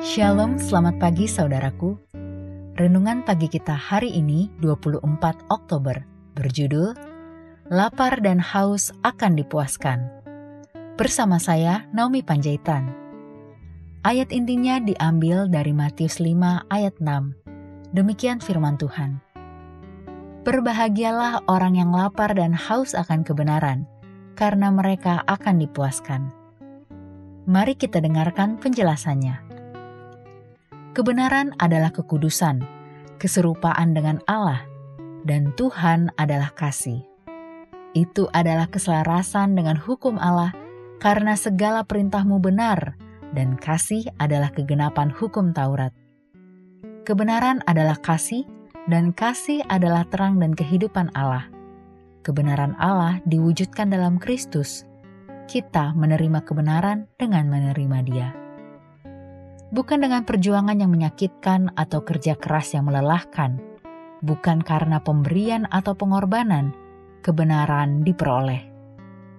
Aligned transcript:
Shalom, 0.00 0.56
selamat 0.56 0.96
pagi 0.96 1.28
saudaraku. 1.28 1.92
Renungan 2.80 3.20
pagi 3.20 3.52
kita 3.52 3.76
hari 3.76 4.08
ini 4.08 4.48
24 4.64 5.04
Oktober 5.52 5.92
berjudul 6.40 6.96
Lapar 7.68 8.16
dan 8.24 8.40
Haus 8.40 8.96
akan 9.04 9.36
dipuaskan. 9.36 10.08
Bersama 10.96 11.36
saya 11.36 11.84
Naomi 11.92 12.24
Panjaitan. 12.24 12.88
Ayat 14.00 14.32
intinya 14.32 14.80
diambil 14.80 15.52
dari 15.52 15.76
Matius 15.76 16.16
5 16.16 16.64
ayat 16.72 16.96
6. 16.96 17.92
Demikian 17.92 18.40
firman 18.40 18.80
Tuhan. 18.80 19.20
Berbahagialah 20.48 21.44
orang 21.44 21.76
yang 21.76 21.92
lapar 21.92 22.32
dan 22.32 22.56
haus 22.56 22.96
akan 22.96 23.20
kebenaran, 23.20 23.84
karena 24.32 24.72
mereka 24.72 25.20
akan 25.28 25.60
dipuaskan. 25.60 26.32
Mari 27.44 27.76
kita 27.76 28.00
dengarkan 28.00 28.56
penjelasannya. 28.56 29.49
Kebenaran 30.90 31.54
adalah 31.62 31.94
kekudusan, 31.94 32.66
keserupaan 33.22 33.94
dengan 33.94 34.18
Allah, 34.26 34.66
dan 35.22 35.54
Tuhan 35.54 36.10
adalah 36.18 36.50
kasih. 36.58 37.06
Itu 37.94 38.26
adalah 38.34 38.66
keselarasan 38.66 39.54
dengan 39.54 39.78
hukum 39.78 40.18
Allah 40.18 40.50
karena 40.98 41.38
segala 41.38 41.86
perintahmu 41.86 42.42
benar 42.42 42.98
dan 43.30 43.54
kasih 43.54 44.10
adalah 44.18 44.50
kegenapan 44.50 45.14
hukum 45.14 45.54
Taurat. 45.54 45.94
Kebenaran 47.06 47.62
adalah 47.70 47.94
kasih 47.94 48.42
dan 48.90 49.14
kasih 49.14 49.62
adalah 49.70 50.02
terang 50.10 50.42
dan 50.42 50.58
kehidupan 50.58 51.14
Allah. 51.14 51.46
Kebenaran 52.26 52.74
Allah 52.82 53.22
diwujudkan 53.30 53.94
dalam 53.94 54.18
Kristus. 54.18 54.82
Kita 55.46 55.94
menerima 55.94 56.42
kebenaran 56.42 57.06
dengan 57.14 57.46
menerima 57.46 57.98
Dia 58.02 58.49
bukan 59.70 60.02
dengan 60.02 60.26
perjuangan 60.26 60.76
yang 60.78 60.90
menyakitkan 60.90 61.74
atau 61.78 62.02
kerja 62.02 62.34
keras 62.34 62.74
yang 62.74 62.90
melelahkan, 62.90 63.58
bukan 64.22 64.62
karena 64.62 64.98
pemberian 65.02 65.66
atau 65.70 65.94
pengorbanan, 65.94 66.74
kebenaran 67.22 68.02
diperoleh. 68.02 68.66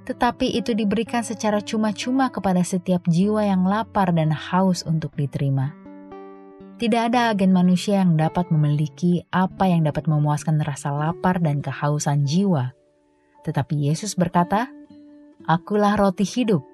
Tetapi 0.02 0.58
itu 0.58 0.74
diberikan 0.74 1.22
secara 1.22 1.62
cuma-cuma 1.62 2.34
kepada 2.34 2.66
setiap 2.66 3.06
jiwa 3.06 3.46
yang 3.46 3.64
lapar 3.70 4.10
dan 4.12 4.34
haus 4.34 4.82
untuk 4.82 5.14
diterima. 5.14 5.78
Tidak 6.82 7.14
ada 7.14 7.30
agen 7.30 7.54
manusia 7.54 8.02
yang 8.02 8.18
dapat 8.18 8.50
memiliki 8.50 9.22
apa 9.30 9.70
yang 9.70 9.86
dapat 9.86 10.10
memuaskan 10.10 10.58
rasa 10.66 10.90
lapar 10.90 11.38
dan 11.38 11.62
kehausan 11.62 12.26
jiwa. 12.26 12.74
Tetapi 13.46 13.86
Yesus 13.86 14.18
berkata, 14.18 14.66
Akulah 15.46 15.94
roti 15.94 16.26
hidup. 16.26 16.66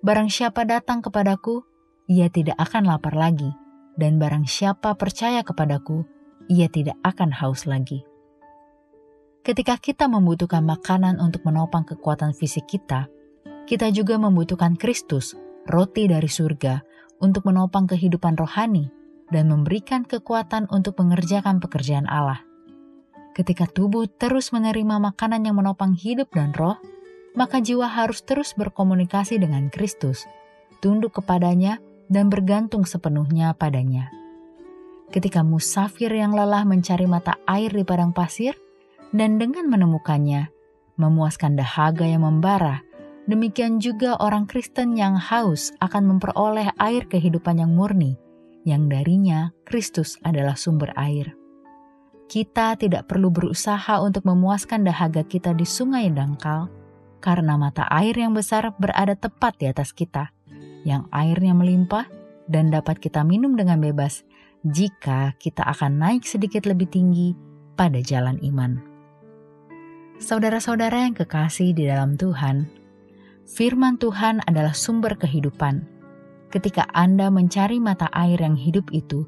Barang 0.00 0.32
siapa 0.32 0.64
datang 0.64 1.04
kepadaku, 1.04 1.60
ia 2.10 2.26
tidak 2.26 2.58
akan 2.58 2.90
lapar 2.90 3.14
lagi, 3.14 3.54
dan 3.94 4.18
barang 4.18 4.50
siapa 4.50 4.98
percaya 4.98 5.46
kepadaku, 5.46 6.02
ia 6.50 6.66
tidak 6.66 6.98
akan 7.06 7.30
haus 7.30 7.70
lagi. 7.70 8.02
Ketika 9.46 9.78
kita 9.78 10.10
membutuhkan 10.10 10.66
makanan 10.66 11.22
untuk 11.22 11.46
menopang 11.46 11.86
kekuatan 11.86 12.34
fisik 12.34 12.66
kita, 12.66 13.06
kita 13.70 13.94
juga 13.94 14.18
membutuhkan 14.18 14.74
Kristus, 14.74 15.38
roti 15.70 16.10
dari 16.10 16.26
surga, 16.26 16.82
untuk 17.22 17.46
menopang 17.46 17.86
kehidupan 17.86 18.34
rohani 18.34 18.90
dan 19.30 19.46
memberikan 19.46 20.02
kekuatan 20.02 20.66
untuk 20.74 20.98
mengerjakan 20.98 21.62
pekerjaan 21.62 22.10
Allah. 22.10 22.42
Ketika 23.30 23.70
tubuh 23.70 24.10
terus 24.10 24.50
menerima 24.50 24.98
makanan 24.98 25.46
yang 25.46 25.54
menopang 25.62 25.94
hidup 25.94 26.34
dan 26.34 26.50
roh, 26.50 26.74
maka 27.38 27.62
jiwa 27.62 27.86
harus 27.86 28.26
terus 28.26 28.58
berkomunikasi 28.58 29.38
dengan 29.38 29.70
Kristus, 29.70 30.26
tunduk 30.82 31.22
kepadanya, 31.22 31.78
dan 32.10 32.26
bergantung 32.26 32.82
sepenuhnya 32.82 33.54
padanya. 33.54 34.10
Ketika 35.14 35.46
musafir 35.46 36.10
yang 36.10 36.34
lelah 36.34 36.66
mencari 36.66 37.06
mata 37.06 37.38
air 37.46 37.70
di 37.70 37.86
padang 37.86 38.10
pasir, 38.10 38.58
dan 39.14 39.38
dengan 39.38 39.66
menemukannya, 39.70 40.50
memuaskan 40.98 41.58
dahaga 41.58 42.06
yang 42.06 42.26
membara, 42.26 42.82
demikian 43.26 43.78
juga 43.82 44.18
orang 44.18 44.46
Kristen 44.46 44.94
yang 44.98 45.18
haus 45.18 45.74
akan 45.82 46.14
memperoleh 46.14 46.70
air 46.78 47.06
kehidupan 47.06 47.58
yang 47.58 47.74
murni, 47.74 48.18
yang 48.62 48.86
darinya 48.86 49.50
Kristus 49.66 50.18
adalah 50.22 50.54
sumber 50.54 50.94
air. 50.94 51.34
Kita 52.30 52.78
tidak 52.78 53.10
perlu 53.10 53.34
berusaha 53.34 53.98
untuk 53.98 54.22
memuaskan 54.22 54.86
dahaga 54.86 55.26
kita 55.26 55.50
di 55.50 55.66
sungai 55.66 56.06
dangkal, 56.14 56.70
karena 57.18 57.58
mata 57.58 57.90
air 57.90 58.14
yang 58.14 58.30
besar 58.30 58.70
berada 58.78 59.18
tepat 59.18 59.58
di 59.58 59.66
atas 59.66 59.90
kita 59.90 60.30
yang 60.86 61.08
airnya 61.12 61.52
melimpah 61.52 62.06
dan 62.50 62.72
dapat 62.72 62.98
kita 62.98 63.22
minum 63.22 63.54
dengan 63.54 63.78
bebas 63.78 64.26
jika 64.66 65.32
kita 65.40 65.64
akan 65.64 66.00
naik 66.02 66.28
sedikit 66.28 66.68
lebih 66.68 66.90
tinggi 66.90 67.32
pada 67.78 68.02
jalan 68.04 68.36
iman. 68.44 68.76
Saudara-saudara 70.20 71.08
yang 71.08 71.16
kekasih 71.16 71.72
di 71.72 71.88
dalam 71.88 72.20
Tuhan, 72.20 72.68
firman 73.48 73.96
Tuhan 73.96 74.44
adalah 74.44 74.76
sumber 74.76 75.16
kehidupan. 75.16 75.88
Ketika 76.52 76.84
Anda 76.92 77.32
mencari 77.32 77.80
mata 77.80 78.10
air 78.12 78.36
yang 78.36 78.52
hidup 78.52 78.92
itu, 78.92 79.24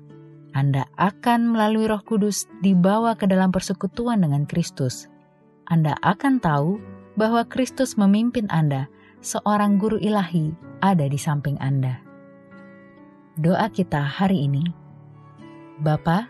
Anda 0.52 0.84
akan 1.00 1.56
melalui 1.56 1.88
Roh 1.88 2.04
Kudus 2.04 2.44
dibawa 2.60 3.16
ke 3.16 3.24
dalam 3.24 3.48
persekutuan 3.48 4.20
dengan 4.20 4.44
Kristus. 4.44 5.08
Anda 5.64 5.96
akan 6.04 6.44
tahu 6.44 6.76
bahwa 7.16 7.48
Kristus 7.48 7.96
memimpin 7.96 8.52
Anda, 8.52 8.84
seorang 9.22 9.78
guru 9.78 10.02
ilahi 10.02 10.50
ada 10.82 11.06
di 11.06 11.14
samping 11.14 11.54
Anda. 11.62 12.02
Doa 13.38 13.70
kita 13.70 14.02
hari 14.02 14.50
ini. 14.50 14.66
Bapa, 15.78 16.26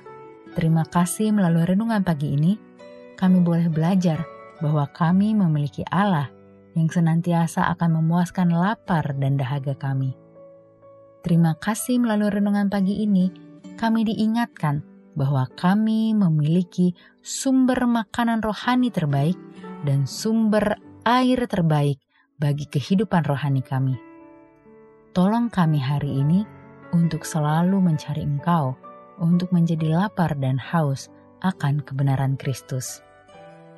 terima 0.53 0.85
kasih 0.85 1.33
melalui 1.33 1.65
renungan 1.73 2.05
pagi 2.05 2.37
ini, 2.37 2.61
kami 3.17 3.41
boleh 3.41 3.73
belajar 3.73 4.23
bahwa 4.61 4.85
kami 4.93 5.33
memiliki 5.33 5.83
Allah 5.89 6.29
yang 6.77 6.93
senantiasa 6.93 7.65
akan 7.75 8.01
memuaskan 8.01 8.53
lapar 8.53 9.17
dan 9.17 9.41
dahaga 9.41 9.73
kami. 9.73 10.13
Terima 11.25 11.57
kasih 11.57 11.97
melalui 11.97 12.29
renungan 12.29 12.69
pagi 12.69 13.03
ini, 13.03 13.33
kami 13.81 14.05
diingatkan 14.05 14.85
bahwa 15.17 15.49
kami 15.57 16.13
memiliki 16.13 16.93
sumber 17.25 17.89
makanan 17.89 18.45
rohani 18.45 18.93
terbaik 18.93 19.37
dan 19.85 20.05
sumber 20.05 20.77
air 21.05 21.41
terbaik 21.49 22.01
bagi 22.43 22.67
kehidupan 22.67 23.23
rohani 23.23 23.63
kami. 23.63 23.95
Tolong 25.15 25.47
kami 25.47 25.79
hari 25.79 26.11
ini 26.11 26.43
untuk 26.91 27.23
selalu 27.23 27.79
mencari 27.79 28.27
Engkau, 28.27 28.75
untuk 29.23 29.55
menjadi 29.55 29.95
lapar 29.95 30.35
dan 30.35 30.59
haus 30.59 31.07
akan 31.47 31.87
kebenaran 31.87 32.35
Kristus. 32.35 32.99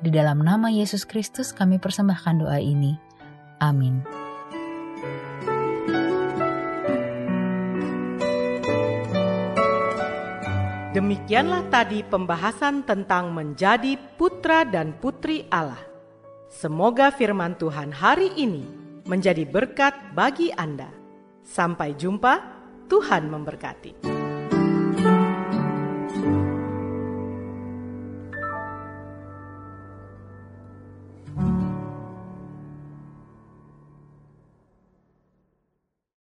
Di 0.01 0.09
dalam 0.09 0.41
nama 0.41 0.73
Yesus 0.73 1.05
Kristus 1.05 1.53
kami 1.53 1.77
persembahkan 1.77 2.41
doa 2.41 2.57
ini. 2.57 2.97
Amin. 3.61 4.01
Demikianlah 10.95 11.67
tadi 11.67 12.07
pembahasan 12.07 12.87
tentang 12.87 13.35
menjadi 13.35 13.99
putra 14.15 14.63
dan 14.63 14.95
putri 14.95 15.43
Allah. 15.51 15.94
Semoga 16.49 17.09
firman 17.09 17.57
Tuhan 17.57 17.89
hari 17.89 18.29
ini 18.37 18.63
menjadi 19.05 19.45
berkat 19.45 19.93
bagi 20.13 20.53
Anda. 20.53 20.89
Sampai 21.45 21.93
jumpa, 21.97 22.41
Tuhan 22.89 23.29
memberkati. 23.29 24.14